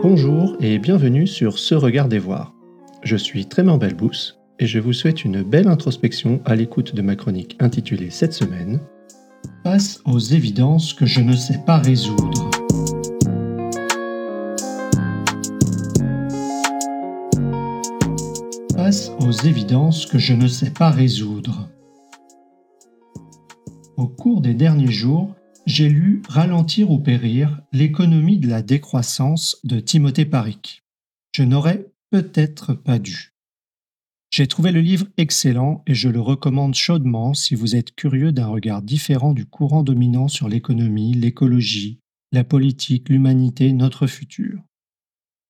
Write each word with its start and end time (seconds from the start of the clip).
Bonjour 0.00 0.56
et 0.60 0.78
bienvenue 0.78 1.26
sur 1.26 1.58
Ce 1.58 1.74
Regard 1.74 2.08
des 2.08 2.20
Voir. 2.20 2.54
Je 3.02 3.16
suis 3.16 3.46
Trément 3.46 3.78
Belbous 3.78 4.36
et 4.60 4.66
je 4.66 4.78
vous 4.78 4.92
souhaite 4.92 5.24
une 5.24 5.42
belle 5.42 5.66
introspection 5.66 6.40
à 6.44 6.54
l'écoute 6.54 6.94
de 6.94 7.02
ma 7.02 7.16
chronique 7.16 7.56
intitulée 7.58 8.10
cette 8.10 8.32
semaine 8.32 8.80
Face 9.64 10.00
aux 10.04 10.20
évidences 10.20 10.94
que 10.94 11.04
je 11.04 11.20
ne 11.20 11.32
sais 11.32 11.58
pas 11.66 11.78
résoudre. 11.78 12.48
Face 18.76 19.10
aux 19.20 19.32
évidences 19.32 20.06
que 20.06 20.18
je 20.18 20.32
ne 20.32 20.46
sais 20.46 20.70
pas 20.70 20.90
résoudre. 20.90 21.68
Au 23.96 24.06
cours 24.06 24.42
des 24.42 24.54
derniers 24.54 24.92
jours, 24.92 25.34
j'ai 25.68 25.90
lu 25.90 26.22
Ralentir 26.30 26.90
ou 26.90 26.98
périr, 26.98 27.60
l'économie 27.72 28.38
de 28.38 28.48
la 28.48 28.62
décroissance 28.62 29.58
de 29.64 29.80
Timothée 29.80 30.24
Paric. 30.24 30.82
Je 31.32 31.42
n'aurais 31.42 31.92
peut-être 32.10 32.72
pas 32.72 32.98
dû. 32.98 33.34
J'ai 34.30 34.46
trouvé 34.46 34.72
le 34.72 34.80
livre 34.80 35.06
excellent 35.18 35.82
et 35.86 35.94
je 35.94 36.08
le 36.08 36.20
recommande 36.20 36.74
chaudement 36.74 37.34
si 37.34 37.54
vous 37.54 37.76
êtes 37.76 37.94
curieux 37.94 38.32
d'un 38.32 38.46
regard 38.46 38.80
différent 38.80 39.34
du 39.34 39.44
courant 39.44 39.82
dominant 39.82 40.28
sur 40.28 40.48
l'économie, 40.48 41.12
l'écologie, 41.12 42.00
la 42.32 42.44
politique, 42.44 43.10
l'humanité, 43.10 43.74
notre 43.74 44.06
futur. 44.06 44.62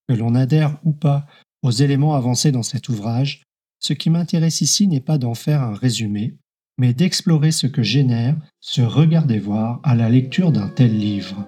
Que 0.09 0.15
l'on 0.15 0.35
adhère 0.35 0.81
ou 0.85 0.93
pas 0.93 1.27
aux 1.63 1.71
éléments 1.71 2.17
avancés 2.17 2.51
dans 2.51 2.65
cet 2.65 2.89
ouvrage, 2.89 3.45
ce 3.79 3.93
qui 3.93 4.11
m'intéresse 4.11 4.63
ici 4.63 4.89
n'est 4.89 5.01
pas 5.01 5.19
d'en 5.19 5.35
faire 5.35 5.63
un 5.63 5.75
résumé, 5.75 6.35
mais 6.79 6.95
d'explorer 6.95 7.51
ce 7.51 7.67
que 7.67 7.83
génère 7.83 8.37
ce 8.61 8.81
regarder 8.81 9.39
voir 9.39 9.81
à 9.83 9.95
la 9.95 10.09
lecture 10.09 10.53
d'un 10.53 10.69
tel 10.69 10.97
livre. 10.97 11.47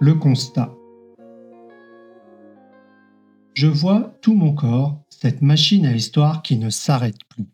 Le 0.00 0.14
constat. 0.14 0.74
Je 3.54 3.66
vois 3.66 4.16
tout 4.22 4.34
mon 4.34 4.52
corps, 4.52 5.02
cette 5.10 5.42
machine 5.42 5.86
à 5.86 5.94
histoire 5.94 6.42
qui 6.42 6.56
ne 6.56 6.70
s'arrête 6.70 7.22
plus. 7.28 7.48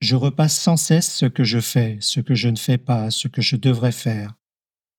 Je 0.00 0.16
repasse 0.16 0.58
sans 0.58 0.76
cesse 0.76 1.12
ce 1.12 1.26
que 1.26 1.44
je 1.44 1.58
fais, 1.58 1.98
ce 2.00 2.20
que 2.20 2.34
je 2.34 2.48
ne 2.48 2.56
fais 2.56 2.78
pas, 2.78 3.10
ce 3.10 3.28
que 3.28 3.42
je 3.42 3.56
devrais 3.56 3.92
faire. 3.92 4.34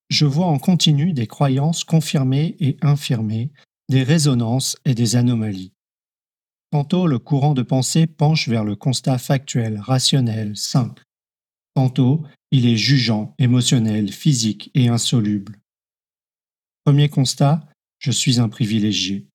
Je 0.10 0.26
vois 0.26 0.46
en 0.46 0.60
continu 0.60 1.14
des 1.14 1.26
croyances 1.26 1.84
confirmées 1.84 2.56
et 2.60 2.78
infirmées, 2.82 3.52
des 3.90 4.04
résonances 4.04 4.76
et 4.86 4.94
des 4.94 5.16
anomalies. 5.16 5.74
Tantôt 6.72 7.06
le 7.06 7.20
courant 7.20 7.54
de 7.54 7.62
pensée 7.62 8.08
penche 8.08 8.48
vers 8.48 8.64
le 8.64 8.76
constat 8.76 9.18
factuel, 9.18 9.80
rationnel, 9.80 10.56
simple. 10.56 11.04
Tantôt 11.76 12.24
il 12.52 12.66
est 12.66 12.78
jugeant, 12.78 13.34
émotionnel, 13.40 14.12
physique 14.12 14.72
et 14.74 14.90
insoluble. 14.90 15.60
Premier 16.84 17.10
constat, 17.10 17.66
je 18.00 18.12
suis 18.12 18.40
un 18.40 18.50
privilégié. 18.50 19.28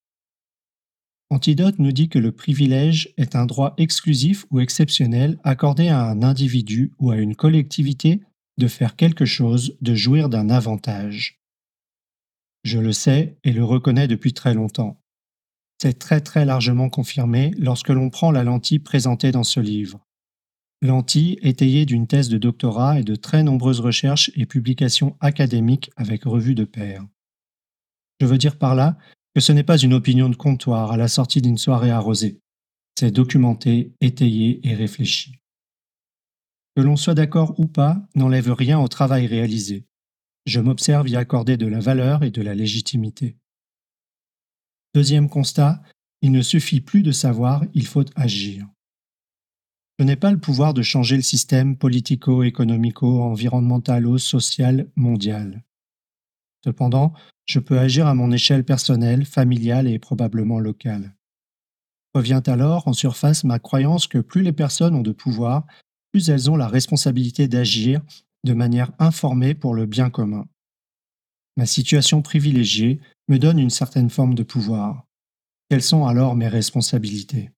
Antidote 1.31 1.79
nous 1.79 1.93
dit 1.93 2.09
que 2.09 2.19
le 2.19 2.33
privilège 2.33 3.13
est 3.17 3.35
un 3.35 3.47
droit 3.47 3.75
exclusif 3.79 4.47
ou 4.51 4.61
exceptionnel 4.61 5.39
accordé 5.45 5.89
à 5.89 6.05
un 6.05 6.23
individu 6.23 6.93
ou 6.99 7.11
à 7.11 7.17
une 7.17 7.35
collectivité 7.35 8.21
de 8.59 8.69
faire 8.69 8.97
quelque 8.97 9.25
chose, 9.25 9.77
de 9.81 9.95
jouir 9.95 10.29
d'un 10.29 10.51
avantage. 10.51 11.41
Je 12.65 12.79
le 12.79 12.93
sais 12.93 13.39
et 13.45 13.53
le 13.53 13.65
reconnais 13.65 14.09
depuis 14.09 14.33
très 14.33 14.55
longtemps. 14.55 15.01
C'est 15.79 15.99
très 15.99 16.21
très 16.21 16.45
largement 16.45 16.89
confirmé 16.89 17.53
lorsque 17.59 17.91
l'on 17.91 18.09
prend 18.11 18.31
la 18.31 18.45
lentille 18.45 18.79
présentée 18.79 19.31
dans 19.31 19.45
ce 19.45 19.61
livre. 19.61 20.01
Lentille 20.83 21.39
étayée 21.43 21.87
d'une 21.87 22.07
thèse 22.07 22.29
de 22.29 22.39
doctorat 22.39 23.01
et 23.01 23.03
de 23.03 23.15
très 23.15 23.43
nombreuses 23.43 23.81
recherches 23.81 24.31
et 24.37 24.47
publications 24.47 25.17
académiques 25.21 25.91
avec 25.97 26.25
revue 26.25 26.55
de 26.55 26.65
pairs. 26.65 27.05
Je 28.21 28.27
veux 28.27 28.39
dire 28.39 28.59
par 28.59 28.75
là 28.75 28.97
que 29.35 29.41
ce 29.41 29.53
n'est 29.53 29.63
pas 29.63 29.79
une 29.79 29.95
opinion 29.95 30.29
de 30.29 30.37
comptoir 30.37 30.93
à 30.93 30.97
la 30.97 31.09
sortie 31.09 31.43
d'une 31.43 31.59
soirée 31.59 31.91
arrosée. 31.91 32.41
C'est 32.99 33.11
documenté, 33.11 33.93
étayé 34.01 34.67
et 34.67 34.75
réfléchi. 34.75 35.35
Que 36.75 36.83
l'on 36.83 36.97
soit 36.97 37.15
d'accord 37.15 37.59
ou 37.59 37.67
pas 37.67 38.07
n'enlève 38.15 38.53
rien 38.53 38.79
au 38.79 38.89
travail 38.89 39.27
réalisé. 39.27 39.87
Je 40.47 40.61
m'observe 40.61 41.09
y 41.09 41.17
accorder 41.17 41.57
de 41.57 41.67
la 41.67 41.81
valeur 41.81 42.23
et 42.23 42.31
de 42.31 42.41
la 42.41 42.55
légitimité. 42.55 43.37
Deuxième 44.97 45.29
constat, 45.29 45.83
il 46.23 46.33
ne 46.33 46.41
suffit 46.41 46.81
plus 46.81 47.03
de 47.03 47.13
savoir, 47.13 47.63
il 47.75 47.87
faut 47.87 48.07
agir. 48.15 48.67
Je 49.99 50.07
n'ai 50.07 50.17
pas 50.17 50.33
le 50.33 50.41
pouvoir 50.41 50.73
de 50.73 50.81
changer 50.81 51.17
le 51.17 51.23
système 51.23 51.77
politico-économico, 51.77 53.21
environnementalo, 53.21 54.17
social, 54.17 54.89
mondial. 54.97 55.63
Cependant, 56.65 57.13
je 57.45 57.59
peux 57.59 57.79
agir 57.79 58.07
à 58.07 58.15
mon 58.15 58.33
échelle 58.33 58.65
personnelle, 58.65 59.27
familiale 59.27 59.87
et 59.87 59.99
probablement 59.99 60.61
locale. 60.61 61.15
Revient 62.15 62.43
alors 62.47 62.89
en 62.89 62.95
surface 62.95 63.45
ma 63.45 63.59
croyance 63.59 64.07
que 64.07 64.17
plus 64.17 64.41
les 64.41 64.55
personnes 64.55 64.95
ont 64.95 65.03
de 65.03 65.13
pouvoir, 65.13 65.67
plus 66.11 66.31
elles 66.31 66.51
ont 66.51 66.57
la 66.57 66.69
responsabilité 66.69 67.49
d'agir 67.49 68.01
de 68.45 68.55
manière 68.55 68.93
informée 68.99 69.53
pour 69.55 69.75
le 69.75 69.85
bien 69.85 70.09
commun. 70.09 70.47
Ma 71.57 71.67
situation 71.67 72.21
privilégiée 72.21 73.01
me 73.29 73.39
donne 73.39 73.59
une 73.59 73.71
certaine 73.71 74.11
forme 74.11 74.35
de 74.35 74.43
pouvoir. 74.43 75.07
Quelles 75.71 75.83
sont 75.83 76.07
alors 76.07 76.37
mes 76.37 76.49
responsabilités? 76.49 77.51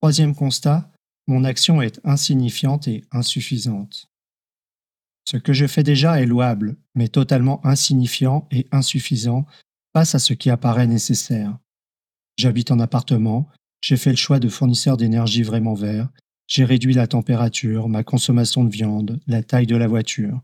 Troisième 0.00 0.34
constat, 0.34 0.90
mon 1.26 1.44
action 1.44 1.82
est 1.82 2.00
insignifiante 2.04 2.88
et 2.88 3.04
insuffisante. 3.12 4.08
Ce 5.28 5.36
que 5.36 5.52
je 5.52 5.66
fais 5.66 5.82
déjà 5.82 6.20
est 6.20 6.26
louable, 6.26 6.76
mais 6.94 7.08
totalement 7.08 7.64
insignifiant 7.66 8.46
et 8.50 8.66
insuffisant 8.70 9.44
face 9.92 10.14
à 10.14 10.18
ce 10.18 10.32
qui 10.34 10.50
apparaît 10.50 10.86
nécessaire. 10.86 11.58
J'habite 12.38 12.70
en 12.70 12.78
appartement, 12.78 13.48
j'ai 13.82 13.96
fait 13.96 14.10
le 14.10 14.16
choix 14.16 14.38
de 14.38 14.48
fournisseurs 14.48 14.96
d'énergie 14.96 15.42
vraiment 15.42 15.74
verts, 15.74 16.08
j'ai 16.46 16.64
réduit 16.64 16.94
la 16.94 17.08
température, 17.08 17.88
ma 17.88 18.04
consommation 18.04 18.62
de 18.62 18.70
viande, 18.70 19.20
la 19.26 19.42
taille 19.42 19.66
de 19.66 19.76
la 19.76 19.88
voiture. 19.88 20.40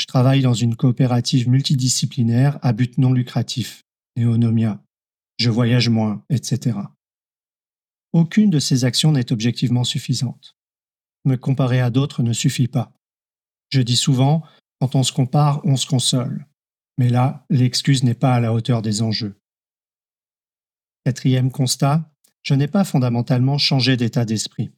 Je 0.00 0.06
travaille 0.06 0.40
dans 0.40 0.54
une 0.54 0.76
coopérative 0.76 1.46
multidisciplinaire 1.50 2.58
à 2.62 2.72
but 2.72 2.96
non 2.96 3.12
lucratif, 3.12 3.84
Neonomia. 4.16 4.82
Je 5.38 5.50
voyage 5.50 5.90
moins, 5.90 6.24
etc. 6.30 6.78
Aucune 8.14 8.48
de 8.48 8.60
ces 8.60 8.86
actions 8.86 9.12
n'est 9.12 9.30
objectivement 9.30 9.84
suffisante. 9.84 10.56
Me 11.26 11.36
comparer 11.36 11.80
à 11.80 11.90
d'autres 11.90 12.22
ne 12.22 12.32
suffit 12.32 12.66
pas. 12.66 12.94
Je 13.68 13.82
dis 13.82 13.98
souvent, 13.98 14.42
quand 14.80 14.94
on 14.94 15.02
se 15.02 15.12
compare, 15.12 15.60
on 15.66 15.76
se 15.76 15.86
console. 15.86 16.46
Mais 16.96 17.10
là, 17.10 17.44
l'excuse 17.50 18.02
n'est 18.02 18.14
pas 18.14 18.32
à 18.32 18.40
la 18.40 18.54
hauteur 18.54 18.80
des 18.80 19.02
enjeux. 19.02 19.38
Quatrième 21.04 21.52
constat, 21.52 22.10
je 22.42 22.54
n'ai 22.54 22.68
pas 22.68 22.84
fondamentalement 22.84 23.58
changé 23.58 23.98
d'état 23.98 24.24
d'esprit. 24.24 24.70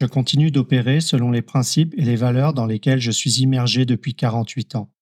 Je 0.00 0.06
continue 0.06 0.50
d'opérer 0.50 1.00
selon 1.00 1.30
les 1.30 1.42
principes 1.42 1.94
et 1.96 2.02
les 2.02 2.16
valeurs 2.16 2.54
dans 2.54 2.66
lesquels 2.66 3.00
je 3.00 3.10
suis 3.10 3.40
immergé 3.40 3.84
depuis 3.84 4.14
48 4.14 4.76
ans. 4.76 4.92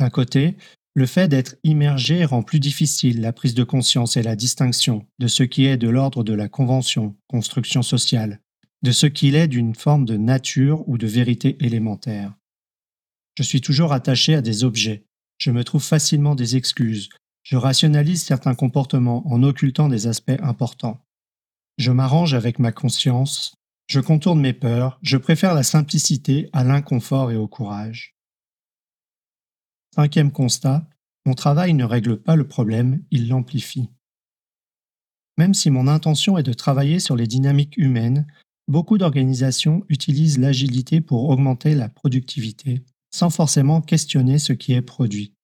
D'un 0.00 0.10
côté, 0.10 0.56
le 0.94 1.06
fait 1.06 1.28
d'être 1.28 1.56
immergé 1.64 2.24
rend 2.24 2.42
plus 2.42 2.60
difficile 2.60 3.20
la 3.20 3.32
prise 3.32 3.54
de 3.54 3.64
conscience 3.64 4.16
et 4.16 4.22
la 4.22 4.36
distinction 4.36 5.06
de 5.18 5.26
ce 5.26 5.42
qui 5.42 5.66
est 5.66 5.76
de 5.76 5.88
l'ordre 5.88 6.24
de 6.24 6.32
la 6.32 6.48
convention, 6.48 7.16
construction 7.28 7.82
sociale, 7.82 8.40
de 8.82 8.92
ce 8.92 9.06
qu'il 9.06 9.34
est 9.34 9.48
d'une 9.48 9.74
forme 9.74 10.04
de 10.04 10.16
nature 10.16 10.88
ou 10.88 10.98
de 10.98 11.06
vérité 11.06 11.56
élémentaire. 11.64 12.34
Je 13.36 13.42
suis 13.42 13.60
toujours 13.60 13.92
attaché 13.92 14.34
à 14.34 14.42
des 14.42 14.62
objets. 14.62 15.04
Je 15.38 15.50
me 15.50 15.64
trouve 15.64 15.82
facilement 15.82 16.34
des 16.34 16.56
excuses. 16.56 17.08
Je 17.42 17.56
rationalise 17.56 18.22
certains 18.22 18.54
comportements 18.54 19.26
en 19.26 19.42
occultant 19.42 19.88
des 19.88 20.06
aspects 20.06 20.40
importants. 20.40 21.04
Je 21.76 21.90
m'arrange 21.90 22.34
avec 22.34 22.58
ma 22.60 22.70
conscience. 22.70 23.54
Je 23.86 24.00
contourne 24.00 24.40
mes 24.40 24.52
peurs. 24.52 24.98
Je 25.02 25.16
préfère 25.16 25.54
la 25.54 25.62
simplicité 25.62 26.48
à 26.52 26.64
l'inconfort 26.64 27.30
et 27.30 27.36
au 27.36 27.48
courage. 27.48 28.16
Cinquième 29.94 30.32
constat, 30.32 30.88
mon 31.26 31.34
travail 31.34 31.74
ne 31.74 31.84
règle 31.84 32.20
pas 32.20 32.36
le 32.36 32.48
problème, 32.48 33.02
il 33.10 33.28
l'amplifie. 33.28 33.90
Même 35.38 35.54
si 35.54 35.70
mon 35.70 35.86
intention 35.86 36.38
est 36.38 36.42
de 36.42 36.52
travailler 36.52 36.98
sur 36.98 37.16
les 37.16 37.26
dynamiques 37.26 37.76
humaines, 37.76 38.26
beaucoup 38.68 38.98
d'organisations 38.98 39.84
utilisent 39.88 40.38
l'agilité 40.38 41.00
pour 41.00 41.28
augmenter 41.28 41.74
la 41.74 41.88
productivité, 41.88 42.84
sans 43.12 43.30
forcément 43.30 43.80
questionner 43.80 44.38
ce 44.38 44.52
qui 44.52 44.72
est 44.72 44.82
produit. 44.82 45.34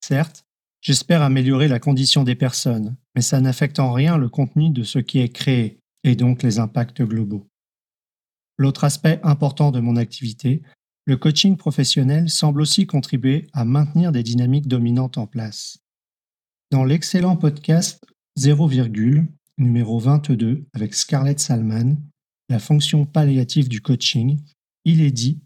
Certes, 0.00 0.44
j'espère 0.80 1.22
améliorer 1.22 1.68
la 1.68 1.80
condition 1.80 2.24
des 2.24 2.34
personnes, 2.34 2.96
mais 3.14 3.22
ça 3.22 3.40
n'affecte 3.40 3.78
en 3.78 3.92
rien 3.92 4.18
le 4.18 4.28
contenu 4.28 4.70
de 4.70 4.82
ce 4.82 4.98
qui 4.98 5.18
est 5.18 5.30
créé, 5.30 5.80
et 6.04 6.14
donc 6.14 6.42
les 6.42 6.58
impacts 6.58 7.02
globaux. 7.02 7.46
L'autre 8.58 8.84
aspect 8.84 9.20
important 9.22 9.70
de 9.70 9.80
mon 9.80 9.96
activité, 9.96 10.62
le 11.04 11.16
coaching 11.16 11.56
professionnel 11.56 12.30
semble 12.30 12.60
aussi 12.60 12.86
contribuer 12.86 13.46
à 13.52 13.64
maintenir 13.64 14.12
des 14.12 14.22
dynamiques 14.22 14.68
dominantes 14.68 15.18
en 15.18 15.26
place. 15.26 15.78
Dans 16.70 16.84
l'excellent 16.84 17.36
podcast 17.36 18.04
0, 18.36 18.70
numéro 19.58 19.98
22 19.98 20.64
avec 20.72 20.94
Scarlett 20.94 21.38
Salman, 21.38 21.96
la 22.48 22.58
fonction 22.58 23.06
palliative 23.06 23.68
du 23.68 23.80
coaching, 23.80 24.40
il 24.84 25.00
est 25.00 25.12
dit 25.12 25.40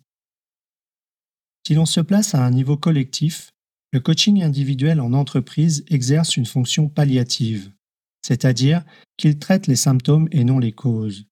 si 1.67 1.75
l'on 1.75 1.87
se 1.87 2.01
place 2.01 2.35
à 2.35 2.45
un 2.45 2.51
niveau 2.51 2.77
collectif, 2.77 3.53
Le 3.93 4.01
coaching 4.01 4.43
individuel 4.43 5.01
en 5.01 5.13
entreprise 5.13 5.85
exerce 5.89 6.37
une 6.37 6.47
fonction 6.47 6.89
palliative, 6.89 7.73
c'est-à-dire 8.23 8.85
qu'il 9.17 9.39
traite 9.39 9.67
les 9.67 9.77
symptômes 9.77 10.29
et 10.31 10.45
non 10.45 10.61
les 10.61 10.73
causes. 10.73 11.27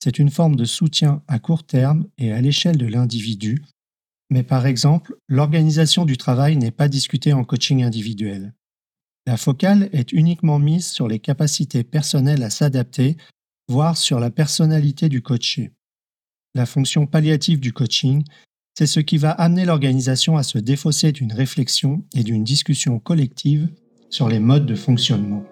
C'est 0.00 0.18
une 0.18 0.30
forme 0.30 0.56
de 0.56 0.64
soutien 0.64 1.22
à 1.26 1.38
court 1.38 1.64
terme 1.64 2.06
et 2.18 2.32
à 2.32 2.40
l'échelle 2.40 2.76
de 2.76 2.86
l'individu, 2.86 3.64
mais 4.30 4.42
par 4.42 4.66
exemple, 4.66 5.16
l'organisation 5.28 6.04
du 6.04 6.16
travail 6.16 6.56
n'est 6.56 6.70
pas 6.70 6.88
discutée 6.88 7.32
en 7.32 7.44
coaching 7.44 7.82
individuel. 7.82 8.54
La 9.26 9.36
focale 9.36 9.88
est 9.92 10.12
uniquement 10.12 10.58
mise 10.58 10.86
sur 10.88 11.08
les 11.08 11.18
capacités 11.18 11.84
personnelles 11.84 12.42
à 12.42 12.50
s'adapter, 12.50 13.16
voire 13.68 13.96
sur 13.96 14.20
la 14.20 14.30
personnalité 14.30 15.08
du 15.08 15.22
coaché. 15.22 15.72
La 16.54 16.66
fonction 16.66 17.06
palliative 17.06 17.60
du 17.60 17.72
coaching, 17.72 18.24
c'est 18.76 18.86
ce 18.86 19.00
qui 19.00 19.18
va 19.18 19.32
amener 19.32 19.64
l'organisation 19.64 20.36
à 20.36 20.42
se 20.42 20.58
défausser 20.58 21.12
d'une 21.12 21.32
réflexion 21.32 22.04
et 22.14 22.22
d'une 22.22 22.44
discussion 22.44 22.98
collective 23.00 23.68
sur 24.10 24.28
les 24.28 24.38
modes 24.38 24.66
de 24.66 24.74
fonctionnement. 24.74 25.44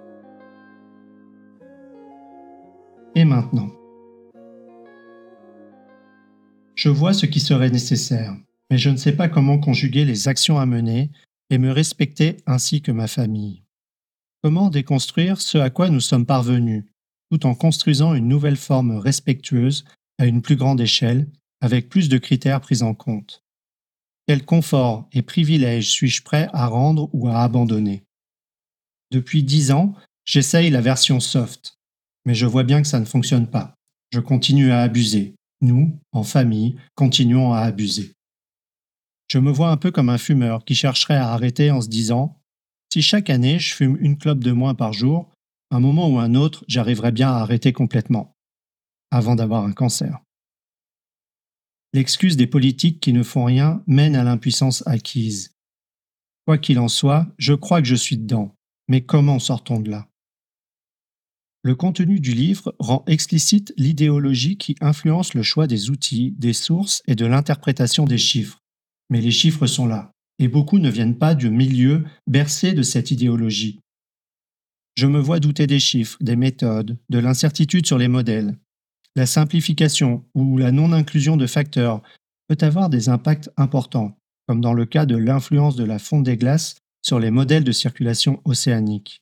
Et 3.15 3.25
maintenant 3.25 3.71
Je 6.87 6.91
vois 6.93 7.15
ce 7.15 7.27
qui 7.27 7.41
serait 7.41 7.71
nécessaire, 7.71 8.37
mais 8.71 8.79
je 8.79 8.91
ne 8.91 8.97
sais 8.97 9.17
pas 9.17 9.29
comment 9.29 9.59
conjuguer 9.59 10.05
les 10.05 10.29
actions 10.29 10.61
à 10.61 10.67
mener 10.67 11.11
et 11.51 11.59
me 11.59 11.73
respecter 11.73 12.37
ainsi 12.47 12.81
que 12.81 12.93
ma 12.93 13.09
famille. 13.09 13.65
Comment 14.41 14.71
déconstruire 14.71 15.41
ce 15.41 15.59
à 15.59 15.69
quoi 15.69 15.91
nous 15.91 16.01
sommes 16.01 16.27
parvenus, 16.27 16.85
tout 17.29 17.45
en 17.45 17.57
construisant 17.57 18.15
une 18.15 18.29
nouvelle 18.29 18.57
forme 18.57 18.99
respectueuse 18.99 19.85
à 20.19 20.27
une 20.27 20.43
plus 20.43 20.55
grande 20.55 20.81
échelle, 20.81 21.27
avec 21.61 21.89
plus 21.89 22.09
de 22.09 22.19
critères 22.19 22.61
pris 22.61 22.83
en 22.83 22.95
compte? 22.95 23.43
Quel 24.29 24.45
confort 24.45 25.09
et 25.13 25.23
privilèges 25.23 25.91
suis-je 25.91 26.23
prêt 26.23 26.49
à 26.53 26.69
rendre 26.69 27.11
ou 27.13 27.27
à 27.27 27.43
abandonner? 27.43 28.05
Depuis 29.11 29.43
dix 29.43 29.73
ans, 29.73 29.97
j'essaye 30.25 30.71
la 30.71 30.83
version 30.83 31.19
soft, 31.19 31.79
mais 32.27 32.35
je 32.37 32.47
vois 32.47 32.63
bien 32.63 32.81
que 32.81 32.87
ça 32.87 33.01
ne 33.01 33.07
fonctionne 33.07 33.51
pas. 33.51 33.75
Je 34.13 34.21
continue 34.21 34.71
à 34.71 34.83
abuser. 34.83 35.36
Nous, 35.61 35.99
en 36.13 36.23
famille, 36.23 36.77
continuons 36.95 37.53
à 37.53 37.61
abuser. 37.61 38.13
Je 39.29 39.39
me 39.39 39.51
vois 39.51 39.71
un 39.71 39.77
peu 39.77 39.91
comme 39.91 40.09
un 40.09 40.19
fumeur 40.19 40.65
qui 40.65 40.75
chercherait 40.75 41.17
à 41.17 41.33
arrêter 41.33 41.71
en 41.71 41.81
se 41.81 41.89
disant 41.89 42.39
Si 42.93 43.03
chaque 43.03 43.31
année 43.31 43.59
je 43.59 43.75
fume 43.75 43.97
une 44.01 44.19
clope 44.19 44.45
de 44.45 44.53
moins 44.53 44.75
par 44.75 44.93
jour, 44.93 45.33
un 45.71 45.81
moment 45.81 46.09
ou 46.09 46.19
un 46.19 46.35
autre, 46.35 46.65
j'arriverai 46.69 47.11
bien 47.11 47.31
à 47.31 47.41
arrêter 47.41 47.73
complètement, 47.73 48.37
avant 49.11 49.35
d'avoir 49.35 49.65
un 49.65 49.73
cancer. 49.73 50.21
L'excuse 51.93 52.37
des 52.37 52.47
politiques 52.47 53.01
qui 53.01 53.13
ne 53.13 53.23
font 53.23 53.45
rien 53.45 53.83
mène 53.87 54.17
à 54.17 54.25
l'impuissance 54.25 54.87
acquise. 54.87 55.55
Quoi 56.47 56.59
qu'il 56.59 56.79
en 56.79 56.89
soit, 56.89 57.27
je 57.39 57.55
crois 57.55 57.81
que 57.81 57.89
je 57.89 57.95
suis 57.95 58.19
dedans, 58.19 58.55
mais 58.89 59.01
comment 59.01 59.39
sortons 59.39 59.81
de 59.81 59.91
là? 59.91 60.09
Le 61.67 61.75
contenu 61.75 62.21
du 62.21 62.31
livre 62.31 62.77
rend 62.79 63.03
explicite 63.09 63.75
l'idéologie 63.77 64.57
qui 64.57 64.77
influence 64.81 65.35
le 65.35 65.43
choix 65.43 65.67
des 65.67 65.91
outils, 65.91 66.33
des 66.39 66.53
sources 66.53 67.03
et 67.09 67.17
de 67.17 67.27
l'interprétation 67.27 68.05
des 68.05 68.19
chiffres 68.19 68.61
mais 69.11 69.21
les 69.21 69.31
chiffres 69.31 69.67
sont 69.67 69.87
là, 69.87 70.13
et 70.39 70.49
beaucoup 70.49 70.79
ne 70.79 70.91
viennent 70.91 71.19
pas 71.19 71.35
du 71.35 71.51
milieu 71.51 72.05
bercé 72.27 72.73
de 72.73 72.83
cette 72.83 73.11
idéologie. 73.11 73.81
Je 74.97 75.07
me 75.07 75.21
vois 75.21 75.41
douter 75.41 75.67
des 75.67 75.81
chiffres, 75.81 76.17
des 76.21 76.37
méthodes, 76.37 76.97
de 77.11 77.19
l'incertitude 77.19 77.87
sur 77.87 77.99
les 77.99 78.09
modèles. 78.09 78.57
La 79.15 79.27
simplification 79.27 80.25
ou 80.35 80.59
la 80.59 80.73
non-inclusion 80.73 81.37
de 81.37 81.47
facteurs 81.47 82.03
peut 82.49 82.59
avoir 82.61 82.89
des 82.91 83.09
impacts 83.09 83.51
importants, 83.57 84.17
comme 84.47 84.61
dans 84.61 84.73
le 84.73 84.87
cas 84.87 85.07
de 85.07 85.17
l'influence 85.17 85.77
de 85.77 85.85
la 85.85 85.99
fonte 85.99 86.25
des 86.25 86.37
glaces 86.37 86.77
sur 87.03 87.19
les 87.19 87.31
modèles 87.31 87.65
de 87.65 87.73
circulation 87.73 88.41
océanique. 88.45 89.21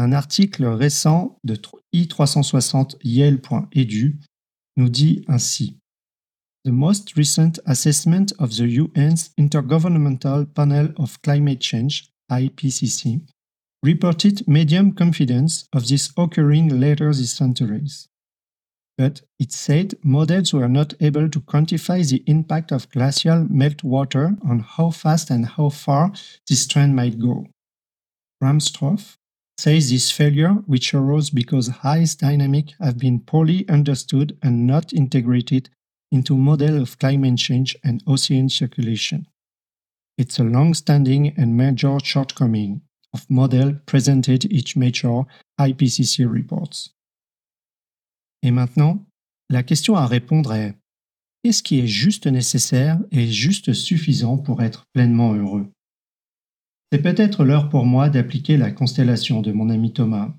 Un 0.00 0.12
article 0.12 0.64
récent 0.64 1.38
de 1.44 1.60
i360 1.92 2.96
yale.edu 3.04 4.18
nous 4.78 4.88
dit 4.88 5.22
ainsi 5.28 5.76
The 6.64 6.70
most 6.70 7.12
recent 7.16 7.60
assessment 7.66 8.32
of 8.38 8.56
the 8.56 8.78
UN's 8.78 9.30
Intergovernmental 9.36 10.46
Panel 10.46 10.94
of 10.96 11.20
Climate 11.20 11.60
Change, 11.60 12.08
IPCC, 12.30 13.20
reported 13.82 14.48
medium 14.48 14.94
confidence 14.94 15.66
of 15.74 15.86
this 15.86 16.10
occurring 16.16 16.80
later 16.80 17.12
this 17.12 17.36
century. 17.36 17.84
But 18.96 19.20
it 19.38 19.52
said 19.52 19.96
models 20.02 20.54
were 20.54 20.70
not 20.70 20.94
able 21.00 21.28
to 21.28 21.42
quantify 21.42 22.08
the 22.08 22.24
impact 22.26 22.72
of 22.72 22.88
glacial 22.88 23.44
meltwater 23.48 24.38
on 24.48 24.60
how 24.60 24.92
fast 24.92 25.28
and 25.28 25.44
how 25.44 25.68
far 25.68 26.12
this 26.48 26.66
trend 26.66 26.96
might 26.96 27.18
go. 27.18 27.44
Ramstroff 28.42 29.18
says 29.60 29.90
this 29.90 30.10
failure, 30.10 30.54
which 30.66 30.94
arose 30.94 31.28
because 31.28 31.70
ice 31.84 32.14
dynamics 32.14 32.72
have 32.80 32.96
been 32.96 33.20
poorly 33.20 33.68
understood 33.68 34.36
and 34.42 34.66
not 34.66 34.94
integrated 34.94 35.68
into 36.10 36.34
model 36.34 36.80
of 36.80 36.98
climate 36.98 37.36
change 37.36 37.76
and 37.84 38.02
ocean 38.06 38.48
circulation. 38.48 39.26
It's 40.16 40.38
a 40.38 40.44
long-standing 40.44 41.34
and 41.36 41.56
major 41.56 41.98
shortcoming 42.02 42.80
of 43.12 43.28
model 43.28 43.74
presented 43.84 44.50
each 44.50 44.76
major 44.76 45.24
IPCC 45.58 46.26
reports. 46.26 46.94
Et 48.42 48.50
maintenant, 48.50 49.04
la 49.50 49.62
question 49.62 49.94
à 49.94 50.06
répondre 50.06 50.54
est 50.54 50.74
qu'est-ce 51.42 51.62
qui 51.62 51.80
est 51.80 51.86
juste 51.86 52.26
nécessaire 52.26 52.98
et 53.10 53.26
juste 53.26 53.74
suffisant 53.74 54.38
pour 54.38 54.62
être 54.62 54.84
pleinement 54.94 55.34
heureux 55.34 55.70
C'est 56.92 57.02
peut-être 57.02 57.44
l'heure 57.44 57.68
pour 57.68 57.86
moi 57.86 58.08
d'appliquer 58.08 58.56
la 58.56 58.72
constellation 58.72 59.42
de 59.42 59.52
mon 59.52 59.70
ami 59.70 59.92
Thomas 59.92 60.34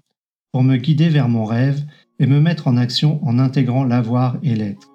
pour 0.52 0.64
me 0.64 0.76
guider 0.76 1.08
vers 1.08 1.30
mon 1.30 1.46
rêve 1.46 1.82
et 2.20 2.28
me 2.28 2.42
mettre 2.42 2.68
en 2.68 2.76
action 2.76 3.26
en 3.26 3.40
intégrant 3.40 3.86
l'avoir 3.86 4.38
et 4.44 4.54
l'être. 4.54 4.90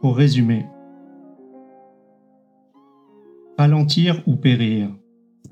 Pour 0.00 0.18
résumer, 0.18 0.66
ralentir 3.56 4.22
ou 4.26 4.36
périr, 4.36 4.94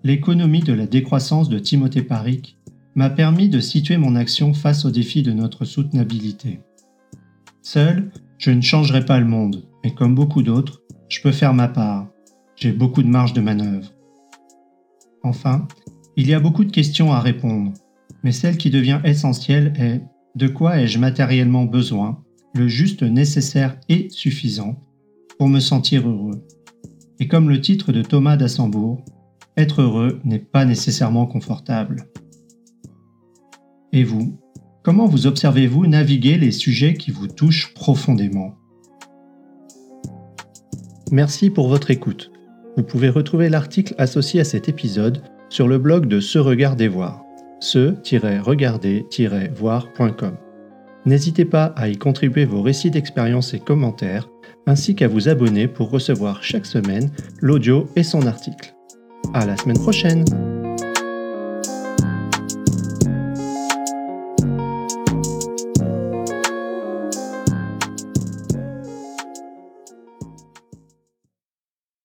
l'économie 0.04 0.62
de 0.62 0.74
la 0.74 0.86
décroissance 0.86 1.48
de 1.48 1.58
Timothée 1.58 2.02
Paric 2.02 2.58
m'a 2.96 3.08
permis 3.08 3.48
de 3.48 3.60
situer 3.60 3.96
mon 3.96 4.14
action 4.14 4.52
face 4.52 4.84
aux 4.84 4.90
défis 4.90 5.22
de 5.22 5.32
notre 5.32 5.64
soutenabilité. 5.64 6.60
Seul, 7.62 8.10
je 8.36 8.50
ne 8.50 8.60
changerai 8.60 9.06
pas 9.06 9.18
le 9.18 9.26
monde, 9.26 9.64
mais 9.82 9.94
comme 9.94 10.14
beaucoup 10.14 10.42
d'autres, 10.42 10.82
je 11.08 11.22
peux 11.22 11.32
faire 11.32 11.54
ma 11.54 11.68
part. 11.68 12.08
J'ai 12.60 12.72
beaucoup 12.72 13.04
de 13.04 13.08
marge 13.08 13.34
de 13.34 13.40
manœuvre. 13.40 13.92
Enfin, 15.22 15.68
il 16.16 16.26
y 16.26 16.34
a 16.34 16.40
beaucoup 16.40 16.64
de 16.64 16.72
questions 16.72 17.12
à 17.12 17.20
répondre, 17.20 17.72
mais 18.24 18.32
celle 18.32 18.56
qui 18.56 18.70
devient 18.70 19.00
essentielle 19.04 19.72
est 19.78 20.02
de 20.34 20.48
quoi 20.48 20.80
ai-je 20.80 20.98
matériellement 20.98 21.66
besoin 21.66 22.20
le 22.54 22.66
juste 22.66 23.04
nécessaire 23.04 23.78
et 23.88 24.08
suffisant 24.10 24.74
pour 25.38 25.46
me 25.46 25.60
sentir 25.60 26.08
heureux? 26.08 26.44
Et 27.20 27.28
comme 27.28 27.48
le 27.48 27.60
titre 27.60 27.92
de 27.92 28.02
Thomas 28.02 28.36
d'Assembourg, 28.36 29.04
être 29.56 29.82
heureux 29.82 30.20
n'est 30.24 30.40
pas 30.40 30.64
nécessairement 30.64 31.26
confortable. 31.26 32.10
Et 33.92 34.02
vous, 34.02 34.36
comment 34.82 35.06
vous 35.06 35.28
observez-vous 35.28 35.86
naviguer 35.86 36.36
les 36.36 36.52
sujets 36.52 36.94
qui 36.94 37.12
vous 37.12 37.28
touchent 37.28 37.72
profondément? 37.74 38.56
Merci 41.12 41.50
pour 41.50 41.68
votre 41.68 41.92
écoute. 41.92 42.32
Vous 42.78 42.84
pouvez 42.84 43.08
retrouver 43.08 43.48
l'article 43.48 43.96
associé 43.98 44.40
à 44.40 44.44
cet 44.44 44.68
épisode 44.68 45.20
sur 45.48 45.66
le 45.66 45.78
blog 45.78 46.06
de 46.06 46.20
Se 46.20 46.38
Regarder 46.38 46.86
Voir, 46.86 47.24
se-regarder-voir.com. 47.58 50.36
N'hésitez 51.04 51.44
pas 51.44 51.72
à 51.74 51.88
y 51.88 51.96
contribuer 51.96 52.44
vos 52.44 52.62
récits 52.62 52.92
d'expérience 52.92 53.52
et 53.52 53.58
commentaires, 53.58 54.28
ainsi 54.68 54.94
qu'à 54.94 55.08
vous 55.08 55.28
abonner 55.28 55.66
pour 55.66 55.90
recevoir 55.90 56.44
chaque 56.44 56.66
semaine 56.66 57.10
l'audio 57.40 57.88
et 57.96 58.04
son 58.04 58.28
article. 58.28 58.76
À 59.34 59.44
la 59.44 59.56
semaine 59.56 59.80
prochaine! 59.80 60.24